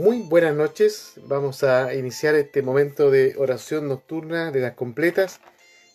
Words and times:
Muy 0.00 0.20
buenas 0.20 0.56
noches. 0.56 1.12
Vamos 1.26 1.62
a 1.62 1.94
iniciar 1.94 2.34
este 2.34 2.62
momento 2.62 3.10
de 3.10 3.34
oración 3.36 3.86
nocturna 3.86 4.50
de 4.50 4.60
las 4.60 4.72
completas, 4.72 5.40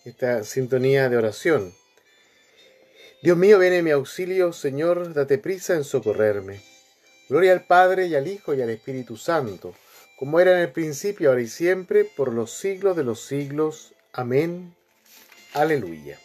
esta 0.05 0.43
sintonía 0.43 1.09
de 1.09 1.17
oración. 1.17 1.73
Dios 3.23 3.35
mío, 3.35 3.57
ven 3.57 3.73
en 3.73 3.83
mi 3.83 3.89
auxilio, 3.89 4.53
Señor, 4.53 5.11
date 5.15 5.39
prisa 5.39 5.73
en 5.73 5.83
socorrerme. 5.83 6.61
Gloria 7.29 7.53
al 7.53 7.65
Padre 7.65 8.05
y 8.05 8.13
al 8.13 8.27
Hijo 8.27 8.53
y 8.53 8.61
al 8.61 8.69
Espíritu 8.69 9.17
Santo, 9.17 9.73
como 10.19 10.39
era 10.39 10.51
en 10.51 10.59
el 10.59 10.71
principio, 10.71 11.29
ahora 11.29 11.41
y 11.41 11.47
siempre, 11.47 12.05
por 12.05 12.31
los 12.31 12.51
siglos 12.51 12.95
de 12.95 13.03
los 13.03 13.25
siglos. 13.25 13.95
Amén. 14.13 14.75
Aleluya. 15.51 16.19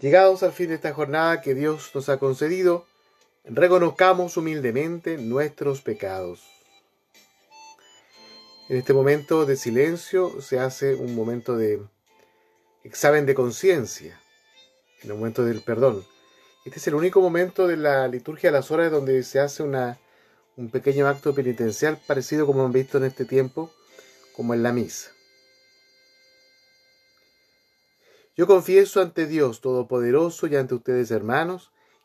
Llegados 0.00 0.42
al 0.42 0.50
fin 0.50 0.66
de 0.66 0.74
esta 0.74 0.92
jornada 0.92 1.40
que 1.42 1.54
Dios 1.54 1.92
nos 1.94 2.08
ha 2.08 2.18
concedido, 2.18 2.88
reconozcamos 3.46 4.36
humildemente 4.36 5.18
nuestros 5.18 5.80
pecados. 5.80 6.42
En 8.68 8.76
este 8.76 8.92
momento 8.92 9.46
de 9.46 9.56
silencio 9.56 10.40
se 10.42 10.58
hace 10.58 10.96
un 10.96 11.14
momento 11.14 11.56
de 11.56 11.80
examen 12.82 13.24
de 13.24 13.34
conciencia, 13.34 14.20
en 15.02 15.10
el 15.10 15.16
momento 15.16 15.44
del 15.44 15.60
perdón. 15.60 16.04
Este 16.64 16.80
es 16.80 16.86
el 16.88 16.96
único 16.96 17.20
momento 17.20 17.68
de 17.68 17.76
la 17.76 18.08
liturgia 18.08 18.50
de 18.50 18.56
las 18.56 18.72
horas 18.72 18.90
donde 18.90 19.22
se 19.22 19.38
hace 19.38 19.62
un 19.62 20.70
pequeño 20.70 21.06
acto 21.06 21.32
penitencial 21.32 22.00
parecido 22.04 22.44
como 22.44 22.62
hemos 22.62 22.72
visto 22.72 22.98
en 22.98 23.04
este 23.04 23.24
tiempo, 23.24 23.70
como 24.34 24.52
en 24.52 24.64
la 24.64 24.72
misa. 24.72 25.12
Yo 28.36 28.48
confieso 28.48 29.00
ante 29.00 29.26
Dios 29.26 29.60
Todopoderoso 29.60 30.48
y 30.48 30.56
ante 30.56 30.74
ustedes, 30.74 31.12
hermanos, 31.12 31.70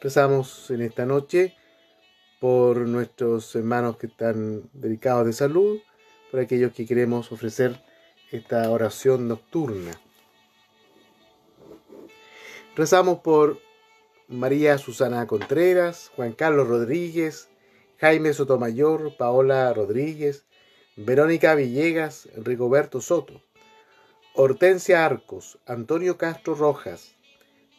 Rezamos 0.00 0.70
en 0.70 0.82
esta 0.82 1.06
noche 1.06 1.54
por 2.38 2.76
nuestros 2.78 3.54
hermanos 3.56 3.96
que 3.96 4.08
están 4.08 4.68
dedicados 4.74 5.24
de 5.24 5.32
salud, 5.32 5.78
por 6.30 6.40
aquellos 6.40 6.72
que 6.72 6.86
queremos 6.86 7.32
ofrecer 7.32 7.80
esta 8.30 8.70
oración 8.70 9.26
nocturna. 9.26 9.92
Rezamos 12.76 13.20
por 13.20 13.58
María 14.28 14.76
Susana 14.76 15.26
Contreras, 15.26 16.10
Juan 16.14 16.32
Carlos 16.32 16.68
Rodríguez, 16.68 17.48
Jaime 17.98 18.34
Sotomayor, 18.34 19.16
Paola 19.16 19.72
Rodríguez, 19.72 20.44
Verónica 20.96 21.54
Villegas, 21.54 22.28
Rigoberto 22.36 23.00
Soto, 23.00 23.40
Hortensia 24.34 25.06
Arcos, 25.06 25.58
Antonio 25.64 26.18
Castro 26.18 26.54
Rojas, 26.54 27.14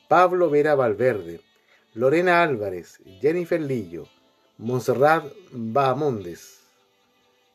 Pablo 0.07 0.50
Vera 0.50 0.73
Valverde, 0.73 1.41
Lorena 1.97 2.44
Álvarez, 2.44 3.00
Jennifer 3.22 3.59
Lillo, 3.59 4.08
Montserrat 4.59 5.25
Bahamondes, 5.52 6.59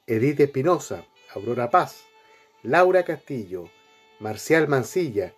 Edith 0.08 0.41
Espinosa, 0.41 1.06
Aurora 1.32 1.70
Paz, 1.70 2.03
Laura 2.64 3.04
Castillo, 3.04 3.70
Marcial 4.19 4.66
Mancilla, 4.66 5.32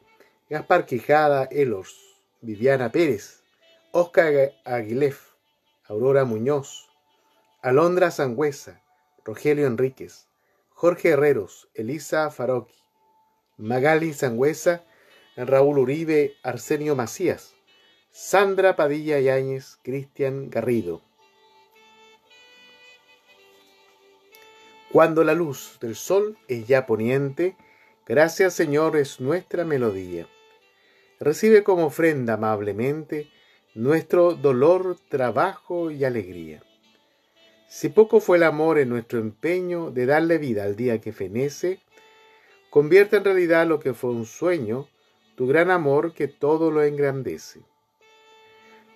Gaspar 0.48 0.86
Quijada 0.86 1.44
Elors, 1.50 1.94
Viviana 2.40 2.90
Pérez, 2.90 3.42
Oscar 3.92 4.52
Aguilef, 4.64 5.34
Aurora 5.86 6.24
Muñoz, 6.24 6.88
Alondra 7.60 8.10
Sangüesa, 8.10 8.80
Rogelio 9.22 9.66
Enríquez, 9.66 10.28
Jorge 10.70 11.10
Herreros, 11.10 11.68
Elisa 11.74 12.30
Faroqui, 12.30 12.78
Magali 13.58 14.14
Sangüesa, 14.14 14.82
Raúl 15.36 15.78
Uribe, 15.78 16.36
Arsenio 16.42 16.96
Macías, 16.96 17.53
Sandra 18.16 18.76
Padilla 18.76 19.18
Yáñez, 19.18 19.80
Cristian 19.82 20.48
Garrido. 20.48 21.02
Cuando 24.92 25.24
la 25.24 25.34
luz 25.34 25.78
del 25.80 25.96
sol 25.96 26.38
es 26.46 26.68
ya 26.68 26.86
poniente, 26.86 27.56
gracias 28.06 28.54
Señor 28.54 28.96
es 28.96 29.18
nuestra 29.18 29.64
melodía. 29.64 30.28
Recibe 31.18 31.64
como 31.64 31.86
ofrenda 31.86 32.34
amablemente 32.34 33.32
nuestro 33.74 34.34
dolor, 34.34 34.96
trabajo 35.08 35.90
y 35.90 36.04
alegría. 36.04 36.62
Si 37.66 37.88
poco 37.88 38.20
fue 38.20 38.36
el 38.36 38.44
amor 38.44 38.78
en 38.78 38.90
nuestro 38.90 39.18
empeño 39.18 39.90
de 39.90 40.06
darle 40.06 40.38
vida 40.38 40.62
al 40.62 40.76
día 40.76 41.00
que 41.00 41.12
fenece, 41.12 41.80
convierte 42.70 43.16
en 43.16 43.24
realidad 43.24 43.66
lo 43.66 43.80
que 43.80 43.92
fue 43.92 44.10
un 44.10 44.24
sueño, 44.24 44.88
tu 45.34 45.48
gran 45.48 45.72
amor 45.72 46.14
que 46.14 46.28
todo 46.28 46.70
lo 46.70 46.84
engrandece. 46.84 47.62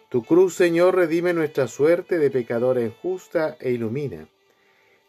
Tu 0.08 0.24
cruz, 0.24 0.54
Señor, 0.54 0.96
redime 0.96 1.34
nuestra 1.34 1.68
suerte 1.68 2.18
de 2.18 2.30
pecadora 2.30 2.80
injusta 2.80 3.56
e 3.60 3.70
ilumina 3.70 4.28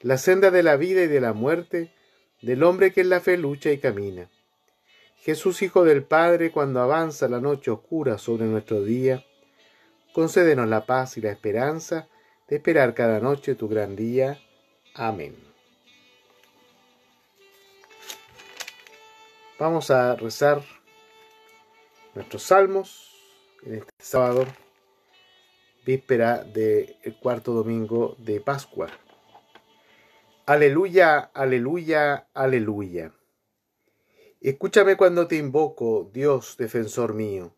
la 0.02 0.18
senda 0.18 0.50
de 0.52 0.64
la 0.64 0.78
vida 0.78 1.04
y 1.04 1.08
de 1.08 1.20
la 1.20 1.34
muerte 1.34 1.94
del 2.42 2.64
hombre 2.64 2.94
que 2.94 3.02
en 3.02 3.09
la 3.09 3.20
fe 3.20 3.38
lucha 3.38 3.72
y 3.72 3.80
camina. 3.80 4.30
Jesús, 5.18 5.62
Hijo 5.62 5.84
del 5.84 6.04
Padre, 6.04 6.52
cuando 6.52 6.80
avanza 6.80 7.28
la 7.28 7.42
noche 7.42 7.72
oscura 7.72 8.18
sobre 8.18 8.46
nuestro 8.46 8.82
día, 8.82 9.26
concédenos 10.14 10.68
la 10.70 10.86
paz 10.86 11.18
y 11.18 11.22
la 11.22 11.32
esperanza 11.32 12.08
de 12.48 12.56
esperar 12.56 12.94
cada 12.94 13.20
noche 13.20 13.56
tu 13.56 13.68
gran 13.68 13.96
día. 13.96 14.40
Amén. 14.94 15.36
Vamos 19.59 19.92
a 19.92 20.16
rezar 20.16 20.64
nuestros 22.16 22.44
salmos 22.44 23.14
en 23.64 23.76
este 23.76 23.92
sábado, 24.00 24.46
víspera 25.85 26.44
del 26.44 26.95
cuarto 27.22 27.53
domingo 27.53 28.16
de 28.19 28.41
Pascua. 28.41 28.90
Aleluya, 30.45 31.31
aleluya, 31.34 32.28
aleluya. 32.34 33.13
Escúchame 34.41 34.95
cuando 34.95 35.28
te 35.28 35.35
invoco, 35.35 36.09
Dios 36.14 36.55
defensor 36.58 37.14
mío. 37.14 37.53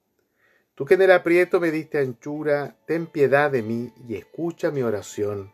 Tú 0.76 0.86
que 0.86 0.96
en 0.96 1.04
el 1.04 1.12
aprieto 1.12 1.60
me 1.60 1.72
diste 1.72 2.00
anchura, 2.00 2.76
ten 2.88 3.06
piedad 3.06 3.52
de 3.52 3.62
mí 3.62 3.94
y 4.08 4.16
escucha 4.16 4.72
mi 4.72 4.82
oración. 4.82 5.54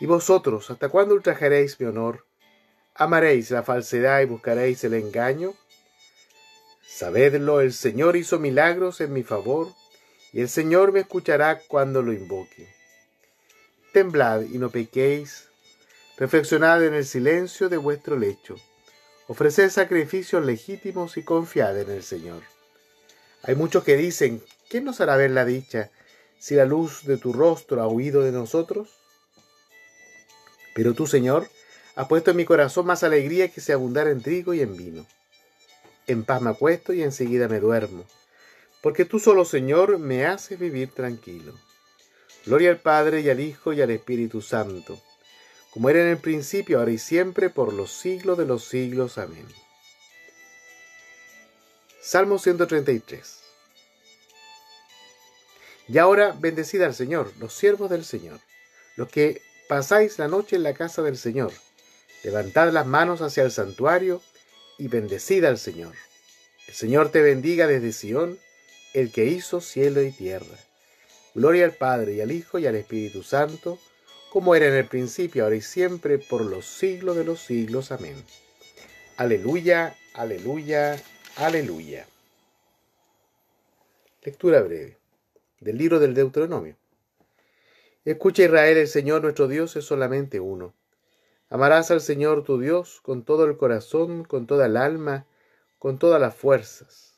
Y 0.00 0.06
vosotros, 0.06 0.70
¿hasta 0.70 0.88
cuándo 0.88 1.14
ultrajaréis 1.14 1.78
mi 1.80 1.86
honor? 1.86 2.26
¿Amaréis 2.94 3.50
la 3.50 3.62
falsedad 3.62 4.20
y 4.20 4.24
buscaréis 4.26 4.82
el 4.84 4.94
engaño? 4.94 5.54
Sabedlo, 6.82 7.60
el 7.60 7.72
Señor 7.72 8.16
hizo 8.16 8.38
milagros 8.38 9.00
en 9.00 9.12
mi 9.12 9.22
favor, 9.22 9.68
y 10.36 10.42
el 10.42 10.50
Señor 10.50 10.92
me 10.92 11.00
escuchará 11.00 11.60
cuando 11.60 12.02
lo 12.02 12.12
invoque. 12.12 12.68
Temblad 13.94 14.42
y 14.42 14.58
no 14.58 14.68
pequéis, 14.68 15.48
reflexionad 16.18 16.84
en 16.84 16.92
el 16.92 17.06
silencio 17.06 17.70
de 17.70 17.78
vuestro 17.78 18.18
lecho, 18.18 18.56
ofreced 19.28 19.70
sacrificios 19.70 20.44
legítimos 20.44 21.16
y 21.16 21.22
confiad 21.22 21.80
en 21.80 21.90
el 21.90 22.02
Señor. 22.02 22.42
Hay 23.44 23.54
muchos 23.54 23.82
que 23.82 23.96
dicen, 23.96 24.42
¿quién 24.68 24.84
nos 24.84 25.00
hará 25.00 25.16
ver 25.16 25.30
la 25.30 25.46
dicha 25.46 25.90
si 26.38 26.54
la 26.54 26.66
luz 26.66 27.06
de 27.06 27.16
tu 27.16 27.32
rostro 27.32 27.80
ha 27.80 27.88
huido 27.88 28.20
de 28.20 28.32
nosotros? 28.32 28.90
Pero 30.74 30.92
tú, 30.92 31.06
Señor, 31.06 31.48
has 31.94 32.08
puesto 32.08 32.32
en 32.32 32.36
mi 32.36 32.44
corazón 32.44 32.84
más 32.84 33.02
alegría 33.04 33.48
que 33.48 33.62
si 33.62 33.72
abundara 33.72 34.10
en 34.10 34.20
trigo 34.20 34.52
y 34.52 34.60
en 34.60 34.76
vino. 34.76 35.06
En 36.06 36.24
paz 36.24 36.42
me 36.42 36.50
acuesto 36.50 36.92
y 36.92 37.02
enseguida 37.02 37.48
me 37.48 37.58
duermo, 37.58 38.04
porque 38.86 39.04
tú 39.04 39.18
solo, 39.18 39.44
Señor, 39.44 39.98
me 39.98 40.26
haces 40.26 40.60
vivir 40.60 40.92
tranquilo. 40.92 41.52
Gloria 42.44 42.70
al 42.70 42.78
Padre 42.78 43.20
y 43.20 43.28
al 43.28 43.40
Hijo 43.40 43.72
y 43.72 43.82
al 43.82 43.90
Espíritu 43.90 44.40
Santo, 44.42 45.02
como 45.72 45.90
era 45.90 46.02
en 46.02 46.06
el 46.06 46.18
principio, 46.18 46.78
ahora 46.78 46.92
y 46.92 46.98
siempre, 46.98 47.50
por 47.50 47.72
los 47.72 47.90
siglos 47.90 48.38
de 48.38 48.46
los 48.46 48.64
siglos. 48.64 49.18
Amén. 49.18 49.44
Salmo 52.00 52.38
133. 52.38 53.40
Y 55.88 55.98
ahora 55.98 56.36
bendecid 56.38 56.82
al 56.82 56.94
Señor, 56.94 57.32
los 57.40 57.54
siervos 57.54 57.90
del 57.90 58.04
Señor, 58.04 58.38
los 58.94 59.08
que 59.08 59.42
pasáis 59.68 60.20
la 60.20 60.28
noche 60.28 60.54
en 60.54 60.62
la 60.62 60.74
casa 60.74 61.02
del 61.02 61.18
Señor. 61.18 61.52
Levantad 62.22 62.70
las 62.70 62.86
manos 62.86 63.20
hacia 63.20 63.42
el 63.42 63.50
santuario 63.50 64.22
y 64.78 64.86
bendecid 64.86 65.44
al 65.44 65.58
Señor. 65.58 65.96
El 66.68 66.74
Señor 66.74 67.10
te 67.10 67.20
bendiga 67.20 67.66
desde 67.66 67.90
Sión, 67.90 68.38
el 68.96 69.12
que 69.12 69.26
hizo 69.26 69.60
cielo 69.60 70.00
y 70.00 70.10
tierra. 70.10 70.56
Gloria 71.34 71.66
al 71.66 71.74
Padre 71.74 72.14
y 72.14 72.22
al 72.22 72.32
Hijo 72.32 72.58
y 72.58 72.66
al 72.66 72.76
Espíritu 72.76 73.22
Santo, 73.22 73.78
como 74.30 74.54
era 74.54 74.68
en 74.68 74.72
el 74.72 74.88
principio, 74.88 75.44
ahora 75.44 75.56
y 75.56 75.60
siempre, 75.60 76.18
por 76.18 76.40
los 76.40 76.64
siglos 76.64 77.14
de 77.14 77.24
los 77.24 77.40
siglos. 77.40 77.92
Amén. 77.92 78.16
Aleluya, 79.18 79.94
aleluya, 80.14 80.98
aleluya. 81.36 82.06
Lectura 84.22 84.62
breve 84.62 84.96
del 85.60 85.76
libro 85.76 85.98
del 85.98 86.14
Deuteronomio. 86.14 86.76
Escucha 88.06 88.44
Israel, 88.44 88.78
el 88.78 88.88
Señor 88.88 89.20
nuestro 89.20 89.46
Dios 89.46 89.76
es 89.76 89.84
solamente 89.84 90.40
uno. 90.40 90.72
Amarás 91.50 91.90
al 91.90 92.00
Señor 92.00 92.44
tu 92.44 92.58
Dios 92.58 93.02
con 93.02 93.24
todo 93.24 93.44
el 93.44 93.58
corazón, 93.58 94.24
con 94.24 94.46
toda 94.46 94.64
el 94.64 94.78
alma, 94.78 95.26
con 95.78 95.98
todas 95.98 96.18
las 96.18 96.34
fuerzas. 96.34 97.15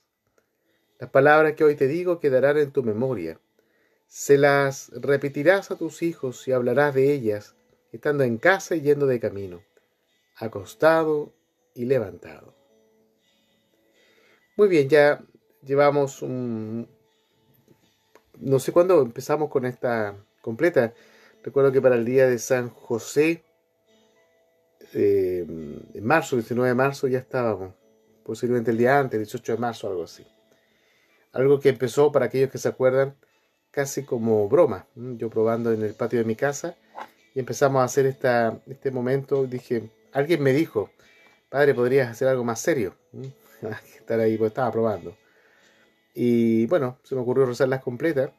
Las 0.99 1.11
palabras 1.11 1.53
que 1.53 1.63
hoy 1.63 1.77
te 1.77 1.87
digo 1.87 2.19
quedarán 2.19 2.59
en 2.59 2.73
tu 2.73 2.83
memoria. 2.83 3.41
Se 4.09 4.37
las 4.37 4.91
repetirás 4.91 5.71
a 5.71 5.77
tus 5.77 6.03
hijos 6.03 6.49
y 6.49 6.53
hablarás 6.53 6.95
de 6.95 7.13
ellas, 7.13 7.55
estando 7.93 8.25
en 8.25 8.39
casa 8.39 8.75
y 8.75 8.81
yendo 8.81 9.07
de 9.07 9.21
camino, 9.21 9.63
acostado 10.37 11.33
y 11.75 11.85
levantado. 11.85 12.55
Muy 14.57 14.69
bien, 14.69 14.89
ya 14.89 15.23
llevamos 15.63 16.21
un... 16.23 16.89
No 18.41 18.59
sé 18.59 18.73
cuándo 18.73 19.03
empezamos 19.03 19.51
con 19.51 19.67
esta 19.67 20.17
completa. 20.41 20.95
Recuerdo 21.45 21.71
que 21.71 21.81
para 21.81 21.95
el 21.95 22.05
día 22.05 22.27
de 22.27 22.39
San 22.39 22.71
José, 22.71 23.45
eh, 24.95 25.45
en 25.47 26.05
marzo, 26.05 26.37
19 26.37 26.71
de 26.71 26.75
marzo, 26.75 27.07
ya 27.07 27.19
estábamos. 27.19 27.75
Posiblemente 28.25 28.73
el 28.73 28.79
día 28.79 28.99
antes, 28.99 29.21
18 29.21 29.53
de 29.53 29.59
marzo, 29.59 29.89
algo 29.89 30.05
así. 30.05 30.27
Algo 31.39 31.61
que 31.61 31.69
empezó, 31.69 32.11
para 32.11 32.27
aquellos 32.27 32.51
que 32.51 32.59
se 32.59 32.69
acuerdan, 32.69 33.15
casi 33.71 34.03
como 34.03 34.49
broma. 34.49 34.89
Yo 34.97 35.31
probando 35.31 35.73
en 35.73 35.83
el 35.83 35.95
patio 35.95 36.19
de 36.19 36.25
mi 36.25 36.35
casa 36.35 36.77
y 37.33 37.39
empezamos 37.39 37.81
a 37.81 37.85
hacer 37.85 38.07
esta, 38.07 38.61
este 38.67 38.91
momento. 38.91 39.47
Dije, 39.47 39.89
alguien 40.13 40.43
me 40.43 40.53
dijo, 40.53 40.91
padre, 41.49 41.75
podrías 41.75 42.11
hacer 42.11 42.27
algo 42.27 42.43
más 42.43 42.61
serio. 42.61 42.97
Estar 43.97 44.19
ahí, 44.19 44.37
pues 44.37 44.49
estaba 44.49 44.73
probando. 44.73 45.17
Y 46.13 46.67
bueno, 46.67 46.99
se 47.05 47.15
me 47.15 47.21
ocurrió 47.21 47.47
rezarlas 47.47 47.85
completas 47.85 48.33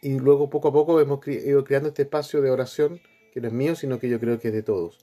y 0.00 0.18
luego 0.18 0.50
poco 0.50 0.66
a 0.68 0.72
poco 0.72 1.00
hemos 1.00 1.24
ido 1.28 1.62
creando 1.62 1.90
este 1.90 2.02
espacio 2.02 2.42
de 2.42 2.50
oración 2.50 3.00
que 3.32 3.40
no 3.40 3.46
es 3.46 3.54
mío, 3.54 3.76
sino 3.76 4.00
que 4.00 4.08
yo 4.08 4.18
creo 4.18 4.40
que 4.40 4.48
es 4.48 4.54
de 4.54 4.64
todos. 4.64 4.98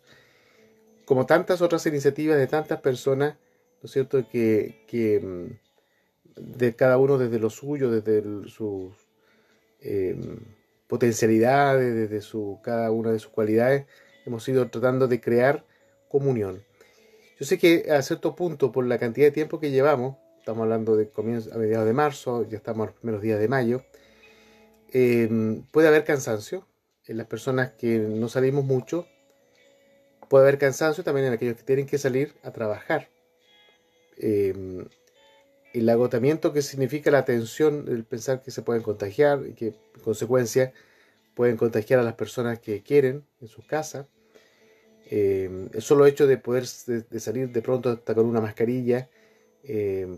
Como 1.05 1.25
tantas 1.25 1.61
otras 1.61 1.85
iniciativas 1.85 2.37
de 2.37 2.47
tantas 2.47 2.81
personas, 2.81 3.35
¿no 3.81 3.85
es 3.85 3.91
cierto?, 3.91 4.27
que, 4.29 5.21
mm, 5.23 5.68
de 6.39 6.75
cada 6.75 6.97
uno 6.97 7.17
desde 7.17 7.39
lo 7.39 7.49
suyo, 7.49 7.91
desde 7.91 8.49
sus 8.49 8.93
em, 9.81 10.39
potencialidades, 10.87 11.93
desde 11.93 12.21
su, 12.21 12.59
cada 12.63 12.91
una 12.91 13.11
de 13.11 13.19
sus 13.19 13.31
cualidades, 13.31 13.85
hemos 14.25 14.47
ido 14.47 14.69
tratando 14.69 15.07
de 15.07 15.21
crear 15.21 15.65
comunión. 16.09 16.63
Yo 17.39 17.45
sé 17.45 17.57
que 17.57 17.91
a 17.91 18.01
cierto 18.01 18.35
punto, 18.35 18.71
por 18.71 18.85
la 18.85 18.97
cantidad 18.97 19.27
de 19.27 19.31
tiempo 19.31 19.59
que 19.59 19.71
llevamos, 19.71 20.17
estamos 20.39 20.63
hablando 20.63 20.95
de 20.95 21.09
comienzos 21.09 21.53
a 21.53 21.57
mediados 21.57 21.85
de 21.85 21.93
marzo, 21.93 22.47
ya 22.49 22.57
estamos 22.57 22.83
a 22.83 22.91
los 22.91 22.99
primeros 22.99 23.21
días 23.21 23.39
de 23.39 23.47
mayo, 23.47 23.83
Em, 24.91 25.63
puede 25.71 25.87
haber 25.87 26.03
cansancio 26.03 26.65
en 27.05 27.17
las 27.17 27.27
personas 27.27 27.71
que 27.73 27.99
no 27.99 28.27
salimos 28.29 28.65
mucho. 28.65 29.07
Puede 30.29 30.45
haber 30.45 30.57
cansancio 30.57 31.03
también 31.03 31.27
en 31.27 31.33
aquellos 31.33 31.57
que 31.57 31.63
tienen 31.63 31.85
que 31.85 31.97
salir 31.97 32.33
a 32.43 32.51
trabajar. 32.51 33.09
Em, 34.17 34.87
el 35.73 35.89
agotamiento 35.89 36.53
que 36.53 36.61
significa 36.61 37.11
la 37.11 37.25
tensión, 37.25 37.85
el 37.87 38.03
pensar 38.03 38.41
que 38.41 38.51
se 38.51 38.61
pueden 38.61 38.83
contagiar 38.83 39.43
y 39.47 39.53
que 39.53 39.67
en 39.67 40.01
consecuencia 40.03 40.73
pueden 41.35 41.57
contagiar 41.57 41.99
a 41.99 42.03
las 42.03 42.15
personas 42.15 42.59
que 42.59 42.81
quieren 42.81 43.25
en 43.41 43.47
su 43.47 43.65
casa. 43.65 44.07
Eh, 45.11 45.69
el 45.73 45.81
solo 45.81 46.05
hecho 46.05 46.27
de 46.27 46.37
poder 46.37 46.65
de, 46.85 47.19
salir 47.19 47.49
de 47.51 47.61
pronto 47.61 47.89
hasta 47.89 48.13
con 48.13 48.25
una 48.25 48.41
mascarilla, 48.41 49.09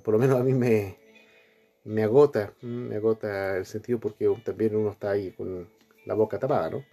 por 0.03 0.13
lo 0.13 0.19
menos 0.19 0.39
a 0.39 0.43
mí 0.43 0.53
me, 0.53 0.97
me 1.83 2.03
agota, 2.03 2.53
me 2.61 2.95
agota 2.95 3.57
el 3.57 3.65
sentido 3.65 3.99
porque 3.99 4.29
también 4.43 4.75
uno 4.75 4.91
está 4.91 5.11
ahí 5.11 5.31
con 5.31 5.67
la 6.05 6.13
boca 6.13 6.39
tapada, 6.39 6.69
¿no? 6.69 6.85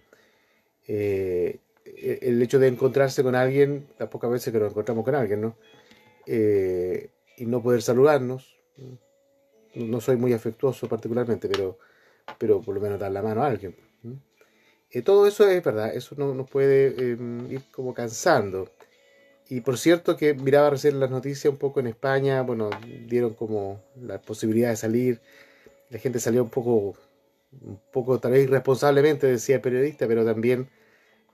Eh, 0.87 1.59
e, 1.85 2.19
el 2.21 2.41
hecho 2.41 2.59
de 2.59 2.67
encontrarse 2.67 3.23
con 3.23 3.35
alguien, 3.35 3.87
las 3.99 4.09
pocas 4.09 4.31
veces 4.31 4.51
que 4.51 4.59
nos 4.59 4.71
encontramos 4.71 5.05
con 5.05 5.15
alguien, 5.15 5.41
¿no? 5.41 5.55
Eh, 6.25 7.09
y 7.39 7.45
no 7.45 7.63
poder 7.63 7.81
saludarnos, 7.81 8.55
no 9.75 10.01
soy 10.01 10.17
muy 10.17 10.33
afectuoso 10.33 10.87
particularmente, 10.87 11.47
pero, 11.47 11.79
pero 12.37 12.61
por 12.61 12.75
lo 12.75 12.81
menos 12.81 12.99
dar 12.99 13.11
la 13.11 13.21
mano 13.21 13.43
a 13.43 13.47
alguien. 13.47 13.75
Eh, 14.91 15.01
todo 15.01 15.27
eso 15.27 15.47
es 15.47 15.63
verdad, 15.63 15.93
eso 15.95 16.15
no 16.17 16.33
nos 16.33 16.49
puede 16.49 17.11
em, 17.11 17.51
ir 17.51 17.61
como 17.71 17.93
cansando. 17.93 18.69
Y 19.47 19.61
por 19.61 19.77
cierto 19.77 20.17
que 20.17 20.33
miraba 20.33 20.71
recién 20.71 20.99
las 20.99 21.11
noticias 21.11 21.51
un 21.51 21.57
poco 21.57 21.79
en 21.79 21.87
España, 21.87 22.41
bueno, 22.41 22.69
dieron 23.07 23.33
como 23.33 23.81
la 23.95 24.21
posibilidad 24.21 24.69
de 24.69 24.75
salir, 24.75 25.21
la 25.89 25.99
gente 25.99 26.19
salió 26.19 26.43
un 26.43 26.49
poco, 26.49 26.95
un 27.61 27.79
poco 27.91 28.19
tal 28.19 28.31
vez 28.33 28.43
irresponsablemente, 28.43 29.27
decía 29.27 29.55
el 29.55 29.61
periodista, 29.61 30.07
pero 30.07 30.25
también 30.25 30.69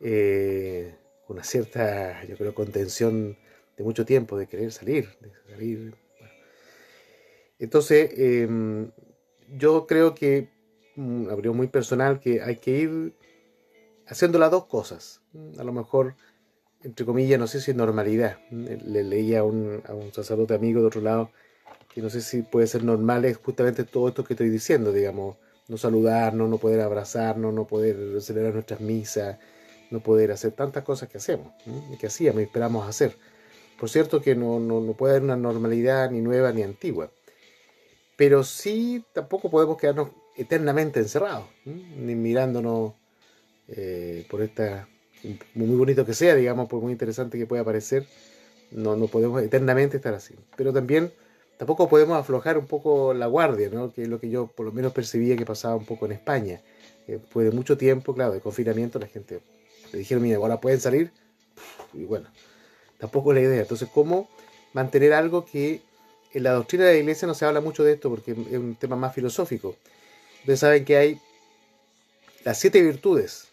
eh, 0.01 0.95
una 1.27 1.43
cierta, 1.43 2.23
yo 2.25 2.37
creo, 2.37 2.53
contención 2.53 3.37
de 3.77 3.83
mucho 3.83 4.05
tiempo 4.05 4.37
de 4.37 4.47
querer 4.47 4.71
salir, 4.71 5.09
de 5.19 5.31
salir. 5.51 5.95
Entonces, 7.59 8.11
em, 8.17 8.91
yo 9.49 9.85
creo 9.87 10.15
que, 10.15 10.49
mm, 10.95 11.29
abrió 11.29 11.53
muy 11.53 11.67
personal, 11.67 12.19
que 12.19 12.41
hay 12.41 12.57
que 12.57 12.71
ir 12.71 13.13
haciendo 14.07 14.39
las 14.39 14.51
dos 14.51 14.65
cosas. 14.65 15.21
A 15.57 15.63
lo 15.63 15.73
mejor 15.73 16.15
entre 16.85 17.03
comillas, 17.03 17.39
no 17.39 17.47
sé 17.47 17.59
si 17.61 17.73
normalidad. 17.73 18.37
Le 18.51 19.03
leía 19.03 19.39
a 19.39 19.43
un, 19.43 19.81
a 19.87 19.93
un 19.93 20.13
sacerdote 20.13 20.53
amigo 20.53 20.81
de 20.81 20.87
otro 20.87 21.01
lado 21.01 21.31
que 21.91 22.01
no 22.01 22.09
sé 22.09 22.21
si 22.21 22.43
puede 22.43 22.67
ser 22.67 22.83
normal 22.83 23.25
es 23.25 23.37
justamente 23.37 23.85
todo 23.85 24.09
esto 24.09 24.23
que 24.23 24.33
estoy 24.33 24.49
diciendo, 24.49 24.91
digamos, 24.91 25.37
no 25.67 25.77
saludarnos, 25.77 26.47
no 26.49 26.57
poder 26.57 26.81
abrazarnos, 26.81 27.53
no 27.53 27.65
poder 27.65 28.21
celebrar 28.21 28.53
nuestras 28.53 28.81
misas, 28.81 29.39
no 29.89 30.01
poder 30.01 30.31
hacer 30.31 30.51
tantas 30.51 30.83
cosas 30.83 31.09
que 31.09 31.17
hacemos, 31.17 31.53
que 31.99 32.07
hacíamos 32.07 32.41
y 32.41 32.43
esperamos 32.43 32.87
hacer. 32.87 33.15
Por 33.79 33.89
cierto 33.89 34.21
que 34.21 34.35
no, 34.35 34.59
no, 34.59 34.79
no, 34.81 34.93
puede 34.93 35.13
haber 35.13 35.23
una 35.23 35.35
normalidad 35.35 36.09
ni 36.11 36.21
nueva 36.21 36.51
ni 36.51 36.63
antigua, 36.63 37.11
pero 38.15 38.43
sí 38.43 39.03
tampoco 39.13 39.49
podemos 39.49 39.77
quedarnos 39.77 40.09
eternamente 40.37 40.99
encerrados, 40.99 41.45
ni 41.65 42.15
mirándonos 42.15 42.93
eh, 43.67 44.25
por 44.29 44.41
esta 44.41 44.87
muy 45.55 45.75
bonito 45.75 46.05
que 46.05 46.13
sea, 46.13 46.35
digamos, 46.35 46.67
por 46.67 46.81
muy 46.81 46.91
interesante 46.91 47.37
que 47.37 47.47
pueda 47.47 47.63
parecer, 47.63 48.05
no, 48.71 48.95
no 48.95 49.07
podemos 49.07 49.41
eternamente 49.41 49.97
estar 49.97 50.13
así. 50.13 50.35
Pero 50.55 50.73
también 50.73 51.11
tampoco 51.57 51.89
podemos 51.89 52.17
aflojar 52.17 52.57
un 52.57 52.67
poco 52.67 53.13
la 53.13 53.27
guardia, 53.27 53.69
¿no? 53.69 53.91
que 53.91 54.03
es 54.03 54.07
lo 54.07 54.19
que 54.19 54.29
yo 54.29 54.47
por 54.47 54.65
lo 54.65 54.71
menos 54.71 54.93
percibía 54.93 55.35
que 55.35 55.45
pasaba 55.45 55.75
un 55.75 55.85
poco 55.85 56.05
en 56.05 56.13
España. 56.13 56.61
Después 57.07 57.49
de 57.49 57.55
mucho 57.55 57.77
tiempo, 57.77 58.13
claro, 58.13 58.33
de 58.33 58.41
confinamiento, 58.41 58.99
la 58.99 59.07
gente 59.07 59.41
le 59.91 59.99
dijeron, 59.99 60.23
mira, 60.23 60.37
ahora 60.37 60.59
pueden 60.59 60.79
salir. 60.79 61.11
Y 61.93 62.03
bueno, 62.05 62.27
tampoco 62.99 63.31
es 63.31 63.35
la 63.35 63.41
idea. 63.41 63.61
Entonces, 63.61 63.89
¿cómo 63.93 64.29
mantener 64.73 65.13
algo 65.13 65.45
que 65.45 65.81
en 66.33 66.43
la 66.43 66.51
doctrina 66.51 66.85
de 66.85 66.93
la 66.93 66.99
iglesia 66.99 67.27
no 67.27 67.33
se 67.33 67.45
habla 67.45 67.61
mucho 67.61 67.83
de 67.83 67.93
esto 67.93 68.09
porque 68.09 68.31
es 68.31 68.57
un 68.57 68.75
tema 68.75 68.95
más 68.95 69.13
filosófico? 69.13 69.75
Ustedes 70.41 70.59
saben 70.59 70.85
que 70.85 70.97
hay 70.97 71.21
las 72.43 72.59
siete 72.59 72.81
virtudes 72.81 73.47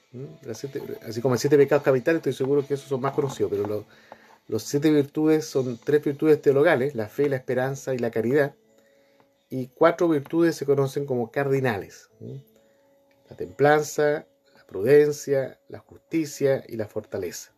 así 1.06 1.20
como 1.20 1.36
siete 1.36 1.56
pecados 1.56 1.82
capitales, 1.82 2.18
estoy 2.18 2.32
seguro 2.32 2.66
que 2.66 2.74
esos 2.74 2.88
son 2.88 3.00
más 3.00 3.14
conocidos, 3.14 3.50
pero 3.50 3.86
los, 4.48 4.62
siete 4.62 4.90
virtudes 4.90 5.46
son 5.46 5.78
tres 5.82 6.04
virtudes 6.04 6.42
teologales, 6.42 6.94
la 6.94 7.08
fe, 7.08 7.28
la 7.28 7.36
esperanza 7.36 7.94
y 7.94 7.98
la 7.98 8.10
caridad, 8.10 8.54
y 9.48 9.68
cuatro 9.68 10.08
virtudes 10.08 10.56
se 10.56 10.66
conocen 10.66 11.06
como 11.06 11.30
cardinales, 11.30 12.10
la 13.28 13.36
templanza, 13.36 14.26
la 14.54 14.66
prudencia, 14.66 15.58
la 15.68 15.78
justicia 15.78 16.62
y 16.68 16.76
la 16.76 16.86
fortaleza. 16.86 17.52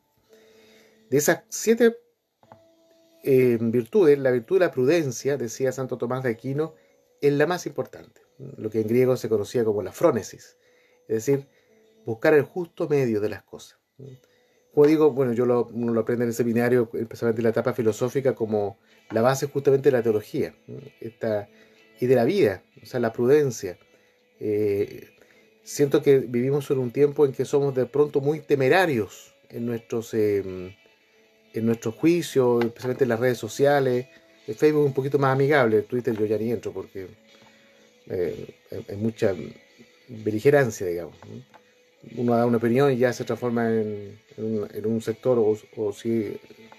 De 1.14 1.18
esas 1.18 1.44
siete 1.48 1.96
eh, 3.22 3.56
virtudes, 3.60 4.18
la 4.18 4.32
virtud 4.32 4.56
de 4.58 4.66
la 4.66 4.72
prudencia, 4.72 5.36
decía 5.36 5.70
Santo 5.70 5.96
Tomás 5.96 6.24
de 6.24 6.30
Aquino, 6.30 6.74
es 7.20 7.32
la 7.34 7.46
más 7.46 7.66
importante, 7.66 8.22
lo 8.56 8.68
que 8.68 8.80
en 8.80 8.88
griego 8.88 9.16
se 9.16 9.28
conocía 9.28 9.64
como 9.64 9.80
la 9.84 9.92
frónesis, 9.92 10.58
es 11.06 11.24
decir, 11.24 11.46
buscar 12.04 12.34
el 12.34 12.42
justo 12.42 12.88
medio 12.88 13.20
de 13.20 13.28
las 13.28 13.44
cosas. 13.44 13.78
Como 14.72 14.88
digo, 14.88 15.12
bueno, 15.12 15.32
yo 15.34 15.46
lo, 15.46 15.70
lo 15.72 16.00
aprende 16.00 16.24
en 16.24 16.30
el 16.30 16.34
seminario, 16.34 16.90
especialmente 16.94 17.42
en 17.42 17.44
la 17.44 17.50
etapa 17.50 17.74
filosófica, 17.74 18.34
como 18.34 18.80
la 19.12 19.22
base 19.22 19.46
justamente 19.46 19.92
de 19.92 19.96
la 19.96 20.02
teología 20.02 20.52
esta, 20.98 21.48
y 22.00 22.06
de 22.06 22.14
la 22.16 22.24
vida, 22.24 22.64
o 22.82 22.86
sea, 22.86 22.98
la 22.98 23.12
prudencia. 23.12 23.78
Eh, 24.40 25.10
siento 25.62 26.02
que 26.02 26.18
vivimos 26.18 26.68
en 26.72 26.80
un 26.80 26.90
tiempo 26.90 27.24
en 27.24 27.30
que 27.30 27.44
somos 27.44 27.72
de 27.72 27.86
pronto 27.86 28.20
muy 28.20 28.40
temerarios 28.40 29.32
en 29.48 29.66
nuestros, 29.66 30.12
em, 30.14 30.74
en 31.54 31.66
nuestros 31.66 31.94
juicios, 31.94 32.64
especialmente 32.64 33.04
en 33.04 33.08
las 33.08 33.20
redes 33.20 33.38
sociales, 33.38 34.06
El 34.46 34.54
Facebook 34.56 34.82
es 34.82 34.86
un 34.88 34.92
poquito 34.92 35.18
más 35.18 35.32
amigable, 35.32 35.78
el 35.78 35.84
Twitter 35.84 36.14
yo 36.14 36.26
ya 36.26 36.36
ni 36.36 36.50
entro 36.50 36.72
porque 36.72 37.06
eh, 38.10 38.54
hay 38.88 38.96
mucha 38.96 39.32
beligerancia, 40.08 40.86
digamos. 40.86 41.14
Uno 42.16 42.36
da 42.36 42.44
una 42.44 42.58
opinión 42.58 42.92
y 42.92 42.98
ya 42.98 43.12
se 43.12 43.24
transforma 43.24 43.70
en, 43.70 44.18
un, 44.36 45.00
sector 45.00 45.38
o, 45.38 45.56
o, 45.76 45.92
si 45.92 46.36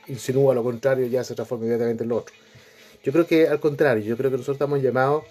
insinúa 0.07 0.53
lo 0.53 0.63
contrario 0.63 1.07
ya 1.07 1.23
se 1.23 1.33
transforma 1.33 1.65
inmediatamente 1.65 2.03
en 2.03 2.09
lo 2.09 2.17
otro. 2.17 2.35
Yo 3.03 3.11
creo 3.11 3.25
que 3.25 3.47
al 3.47 3.59
contrario, 3.59 4.03
yo 4.03 4.17
creo 4.17 4.29
que 4.29 4.37
nosotros 4.37 4.55
estamos 4.55 4.81
llamados 4.83 5.23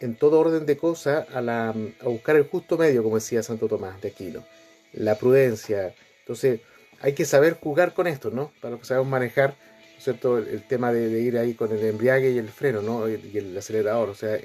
en 0.00 0.14
todo 0.14 0.40
orden 0.40 0.64
de 0.64 0.76
cosas 0.76 1.26
a, 1.34 1.40
la, 1.40 1.68
a 1.68 2.08
buscar 2.08 2.36
el 2.36 2.44
justo 2.44 2.78
medio, 2.78 3.02
como 3.02 3.16
decía 3.16 3.42
Santo 3.42 3.68
Tomás 3.68 4.00
de 4.00 4.08
Aquino, 4.08 4.44
la 4.92 5.16
prudencia. 5.16 5.94
Entonces, 6.20 6.60
hay 7.00 7.12
que 7.12 7.24
saber 7.24 7.58
jugar 7.60 7.94
con 7.94 8.06
esto, 8.06 8.30
¿no? 8.30 8.52
Para 8.60 8.76
que 8.76 8.84
sabemos 8.84 9.08
manejar, 9.08 9.54
¿cierto? 9.98 10.38
El, 10.38 10.62
tema 10.66 10.92
de, 10.92 11.20
ir 11.20 11.38
ahí 11.38 11.54
con 11.54 11.72
el 11.72 11.84
embriague 11.84 12.30
y 12.30 12.38
el 12.38 12.48
freno, 12.48 12.82
¿no? 12.82 13.08
Y 13.08 13.36
el 13.36 13.56
acelerador. 13.56 14.08
O 14.08 14.14
sea, 14.14 14.38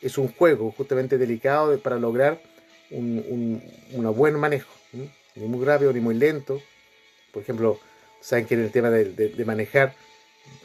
es 0.00 0.18
un 0.18 0.28
juego 0.28 0.72
justamente 0.72 1.18
delicado 1.18 1.78
para 1.78 1.98
lograr 1.98 2.40
un, 2.90 3.62
buen 4.16 4.34
manejo. 4.34 4.70
Ni 5.34 5.46
muy 5.46 5.64
rápido 5.64 5.92
ni 5.92 6.00
muy 6.00 6.14
lento. 6.14 6.60
Por 7.32 7.42
ejemplo, 7.42 7.80
saben 8.20 8.46
que 8.46 8.54
en 8.54 8.60
el 8.60 8.70
tema 8.70 8.90
de, 8.90 9.44
manejar 9.44 9.94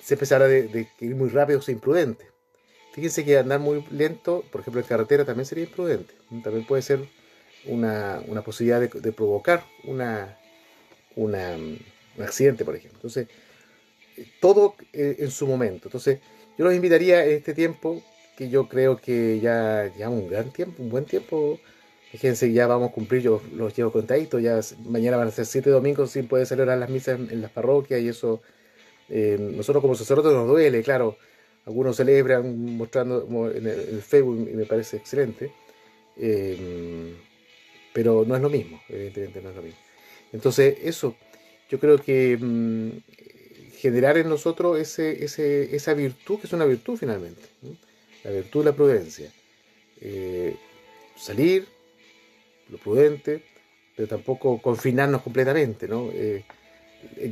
siempre 0.01 0.25
se 0.25 0.35
habla 0.35 0.47
de, 0.47 0.87
ir 0.99 1.15
muy 1.15 1.29
rápido 1.29 1.59
o 1.65 1.71
imprudente. 1.71 2.25
Fíjense 2.93 3.23
que 3.23 3.37
andar 3.37 3.59
muy 3.59 3.85
lento, 3.91 4.43
por 4.51 4.61
ejemplo 4.61 4.81
en 4.81 4.87
carretera, 4.87 5.25
también 5.25 5.45
sería 5.45 5.63
imprudente. 5.63 6.13
También 6.43 6.65
puede 6.65 6.81
ser 6.81 6.99
una, 7.65 8.21
posibilidad 8.43 8.81
de, 8.81 9.11
provocar 9.11 9.63
una, 9.83 10.38
un 11.15 11.35
accidente, 12.19 12.65
por 12.65 12.75
ejemplo. 12.75 12.97
Entonces, 12.97 13.27
todo 14.39 14.75
eh, 14.93 15.17
en 15.19 15.31
su 15.31 15.47
momento. 15.47 15.87
Entonces, 15.87 16.19
yo 16.57 16.65
los 16.65 16.73
invitaría 16.73 17.25
en 17.25 17.37
este 17.37 17.53
tiempo, 17.53 18.01
que 18.37 18.49
yo 18.49 18.67
creo 18.67 18.97
que 18.97 19.39
ya, 19.39 19.91
ya 19.97 20.09
un 20.09 20.29
gran 20.29 20.51
tiempo, 20.51 20.83
un 20.83 20.89
buen 20.89 21.05
tiempo. 21.05 21.59
Fíjense, 22.11 22.51
ya 22.51 22.67
vamos 22.67 22.89
a 22.89 22.93
cumplir, 22.93 23.21
yo 23.21 23.41
los 23.53 23.75
llevo 23.75 23.91
contaditos, 23.91 24.41
ya 24.41 24.59
mañana 24.85 25.17
van 25.17 25.27
a 25.27 25.31
ser 25.31 25.45
siete 25.45 25.69
domingos 25.69 26.11
sin 26.11 26.27
poder 26.27 26.47
celebrar 26.47 26.77
las 26.79 26.89
misas 26.89 27.19
en, 27.19 27.41
las 27.41 27.51
parroquias 27.51 28.01
y 28.01 28.07
eso, 28.07 28.41
eh, 29.09 29.37
nosotros 29.39 29.81
como 29.81 29.93
sacerdotes 29.93 30.31
nos 30.33 30.47
duele, 30.47 30.81
claro, 30.81 31.17
algunos 31.67 31.97
celebran 31.97 32.77
mostrando 32.77 33.51
en 33.51 33.67
el, 33.67 34.01
Facebook 34.01 34.49
y 34.51 34.55
me 34.55 34.65
parece 34.65 34.97
excelente, 34.97 35.51
eh, 36.17 37.13
pero 37.93 38.25
no 38.25 38.35
es 38.35 38.41
lo 38.41 38.49
mismo, 38.49 38.81
evidentemente 38.89 39.41
no 39.41 39.49
es 39.51 39.55
lo 39.55 39.61
mismo. 39.61 39.88
Entonces, 40.31 40.77
eso, 40.83 41.15
yo 41.69 41.79
creo 41.79 41.97
que 41.97 42.37
mm, 42.39 42.89
generar 43.77 44.17
en 44.17 44.29
nosotros 44.29 44.79
ese, 44.79 45.23
esa 45.23 45.93
virtud, 45.93 46.39
que 46.39 46.47
es 46.47 46.53
una 46.53 46.65
virtud 46.65 46.97
finalmente, 46.97 47.41
la 48.23 48.31
virtud 48.31 48.59
de 48.61 48.71
la 48.71 48.75
prudencia. 48.75 49.31
Eh, 50.01 50.55
salir, 51.15 51.67
lo 52.69 52.77
prudente, 52.77 53.43
pero 53.95 54.07
tampoco 54.07 54.61
confinarnos 54.61 55.21
completamente, 55.21 55.87
¿no? 55.87 56.09
Eh, 56.13 56.43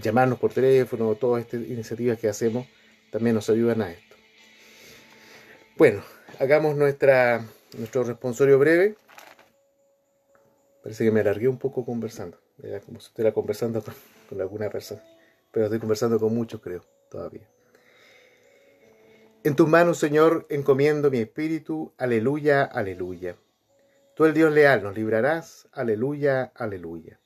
llamarnos 0.01 0.39
por 0.39 0.53
teléfono, 0.53 1.15
todas 1.15 1.43
estas 1.43 1.61
iniciativas 1.61 2.17
que 2.17 2.29
hacemos 2.29 2.65
también 3.11 3.35
nos 3.35 3.49
ayudan 3.49 3.81
a 3.81 3.91
esto. 3.91 4.15
Bueno, 5.77 6.03
hagamos 6.39 6.75
nuestra, 6.75 7.45
nuestro 7.77 8.03
responsorio 8.03 8.57
breve. 8.57 8.95
Parece 10.81 11.03
que 11.03 11.11
me 11.11 11.19
alargué 11.19 11.47
un 11.47 11.57
poco 11.57 11.85
conversando. 11.85 12.37
Era 12.61 12.79
como 12.79 12.99
si 12.99 13.07
estuviera 13.07 13.33
conversando 13.33 13.83
con, 13.83 14.41
alguna 14.41 14.69
persona. 14.69 15.01
Pero 15.51 15.65
estoy 15.65 15.79
conversando 15.79 16.19
con 16.19 16.33
muchos, 16.33 16.59
creo, 16.61 16.83
todavía. 17.09 17.47
En 19.43 19.55
tus 19.55 19.67
manos, 19.67 19.99
Señor, 19.99 20.45
encomiendo 20.49 21.11
mi 21.11 21.19
espíritu. 21.19 21.93
Aleluya, 21.97 22.63
aleluya. 22.63 23.37
Tú, 24.15 24.25
el 24.25 24.33
Dios 24.33 24.51
leal, 24.51 24.83
nos 24.83 24.95
librarás. 24.95 25.67
Aleluya, 25.71 26.51
aleluya. 26.55 27.19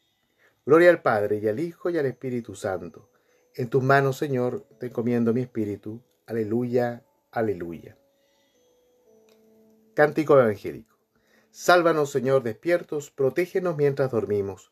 Gloria 0.65 0.89
al 0.89 1.01
Padre 1.01 1.39
y 1.39 1.47
al 1.47 1.59
Hijo 1.59 1.89
y 1.89 1.97
al 1.97 2.05
Espíritu 2.05 2.53
Santo. 2.53 3.09
En 3.55 3.69
tus 3.69 3.81
manos, 3.81 4.17
Señor, 4.17 4.65
te 4.79 4.87
encomiendo 4.87 5.33
mi 5.33 5.41
espíritu. 5.41 6.01
Aleluya, 6.27 7.03
aleluya. 7.31 7.97
Cántico 9.95 10.39
evangélico. 10.39 10.97
Sálvanos, 11.49 12.11
Señor, 12.11 12.43
despiertos, 12.43 13.09
protégenos 13.11 13.75
mientras 13.75 14.11
dormimos 14.11 14.71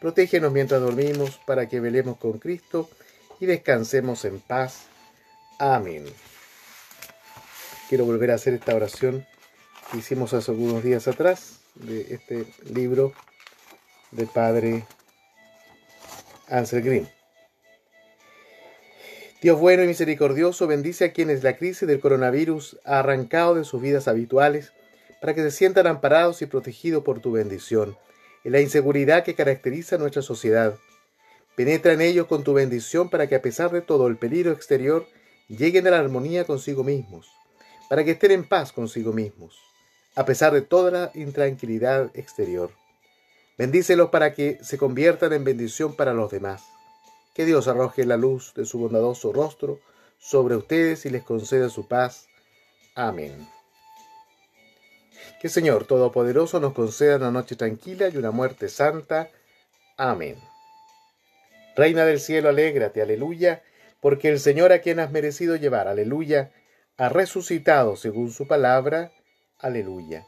Protégenos 0.00 0.50
mientras 0.50 0.80
dormimos 0.80 1.38
para 1.44 1.68
que 1.68 1.78
velemos 1.78 2.16
con 2.16 2.38
Cristo 2.38 2.88
y 3.38 3.44
descansemos 3.44 4.24
en 4.24 4.40
paz. 4.40 4.86
Amén. 5.58 6.06
Quiero 7.90 8.06
volver 8.06 8.30
a 8.30 8.36
hacer 8.36 8.54
esta 8.54 8.74
oración 8.74 9.26
que 9.92 9.98
hicimos 9.98 10.32
hace 10.32 10.50
algunos 10.52 10.82
días 10.82 11.06
atrás 11.06 11.60
de 11.74 12.14
este 12.14 12.46
libro 12.72 13.12
del 14.10 14.26
padre 14.26 14.86
Ansel 16.48 16.80
Grimm. 16.80 17.06
Dios 19.42 19.58
bueno 19.58 19.82
y 19.84 19.86
misericordioso, 19.86 20.66
bendice 20.66 21.06
a 21.06 21.12
quienes 21.12 21.42
la 21.42 21.56
crisis 21.56 21.86
del 21.86 22.00
coronavirus 22.00 22.78
ha 22.84 23.00
arrancado 23.00 23.54
de 23.54 23.64
sus 23.64 23.82
vidas 23.82 24.08
habituales 24.08 24.72
para 25.20 25.34
que 25.34 25.42
se 25.42 25.50
sientan 25.50 25.86
amparados 25.86 26.40
y 26.40 26.46
protegidos 26.46 27.04
por 27.04 27.20
tu 27.20 27.32
bendición 27.32 27.96
en 28.44 28.52
la 28.52 28.60
inseguridad 28.60 29.24
que 29.24 29.34
caracteriza 29.34 29.98
nuestra 29.98 30.22
sociedad. 30.22 30.78
Penetra 31.56 31.92
en 31.92 32.00
ellos 32.00 32.26
con 32.26 32.44
tu 32.44 32.54
bendición 32.54 33.10
para 33.10 33.28
que 33.28 33.34
a 33.34 33.42
pesar 33.42 33.70
de 33.70 33.82
todo 33.82 34.06
el 34.06 34.16
peligro 34.16 34.52
exterior 34.52 35.06
lleguen 35.48 35.86
a 35.86 35.90
la 35.90 35.98
armonía 35.98 36.44
consigo 36.44 36.84
mismos, 36.84 37.28
para 37.88 38.04
que 38.04 38.12
estén 38.12 38.30
en 38.30 38.48
paz 38.48 38.72
consigo 38.72 39.12
mismos, 39.12 39.58
a 40.14 40.24
pesar 40.24 40.52
de 40.52 40.62
toda 40.62 40.90
la 40.90 41.10
intranquilidad 41.14 42.10
exterior. 42.14 42.70
Bendícelos 43.58 44.08
para 44.10 44.32
que 44.32 44.58
se 44.62 44.78
conviertan 44.78 45.32
en 45.34 45.44
bendición 45.44 45.94
para 45.94 46.14
los 46.14 46.30
demás. 46.30 46.62
Que 47.34 47.44
Dios 47.44 47.68
arroje 47.68 48.06
la 48.06 48.16
luz 48.16 48.54
de 48.54 48.64
su 48.64 48.78
bondadoso 48.78 49.32
rostro 49.32 49.80
sobre 50.18 50.56
ustedes 50.56 51.04
y 51.04 51.10
les 51.10 51.24
conceda 51.24 51.68
su 51.68 51.86
paz. 51.86 52.26
Amén. 52.94 53.59
Que 55.40 55.48
Señor 55.48 55.86
Todopoderoso 55.86 56.60
nos 56.60 56.74
conceda 56.74 57.16
una 57.16 57.30
noche 57.30 57.56
tranquila 57.56 58.08
y 58.08 58.16
una 58.16 58.30
muerte 58.30 58.68
santa. 58.68 59.30
Amén. 59.96 60.36
Reina 61.76 62.04
del 62.04 62.20
cielo, 62.20 62.48
alégrate, 62.48 63.00
aleluya, 63.00 63.62
porque 64.00 64.28
el 64.28 64.38
Señor 64.38 64.72
a 64.72 64.80
quien 64.80 65.00
has 65.00 65.10
merecido 65.10 65.56
llevar, 65.56 65.88
aleluya, 65.88 66.50
ha 66.96 67.08
resucitado 67.08 67.96
según 67.96 68.30
su 68.32 68.46
palabra, 68.46 69.12
aleluya. 69.58 70.26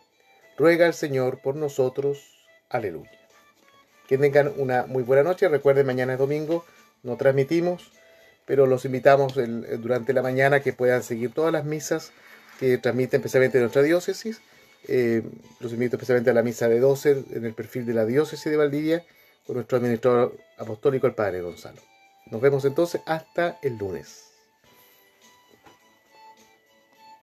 Ruega 0.57 0.87
al 0.87 0.95
Señor 0.95 1.41
por 1.43 1.57
nosotros, 1.57 2.39
aleluya. 2.71 3.11
Que 4.09 4.19
tengan 4.19 4.53
una 4.57 4.87
muy 4.87 5.03
buena 5.03 5.23
noche. 5.23 5.49
Recuerden, 5.49 5.87
mañana 5.87 6.15
es 6.15 6.19
domingo, 6.19 6.65
no 7.03 7.17
transmitimos, 7.17 7.93
pero 8.47 8.67
los 8.67 8.85
invitamos 8.85 9.35
durante 9.79 10.13
la 10.13 10.23
mañana 10.23 10.61
que 10.61 10.73
puedan 10.73 11.03
seguir 11.03 11.33
todas 11.33 11.53
las 11.53 11.65
misas 11.65 12.13
que 12.59 12.79
transmiten 12.79 13.21
especialmente 13.21 13.61
nuestra 13.61 13.83
diócesis 13.83 14.41
eh, 14.89 15.23
los 15.61 15.73
invito 15.73 15.97
especialmente 15.97 16.31
a 16.31 16.35
la 16.35 16.43
misa 16.43 16.69
de 16.69 16.81
12 16.81 17.25
en 17.33 17.45
el 17.45 17.55
perfil 17.55 17.87
de 17.87 17.95
la 17.95 18.05
diócesis 18.05 18.51
de 18.51 18.57
Valdivia 18.57 19.05
con 19.47 19.57
nuestro 19.57 19.79
administrador 19.79 20.37
apostólico, 20.59 21.07
el 21.07 21.15
Padre 21.15 21.41
Gonzalo. 21.41 21.81
Nos 22.31 22.41
vemos 22.41 22.65
entonces 22.65 23.01
hasta 23.07 23.59
el 23.62 23.77
lunes. 23.77 24.32